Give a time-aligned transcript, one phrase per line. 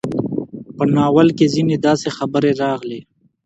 [0.75, 2.99] په ناول کې ځينې داسې خبرې راغلې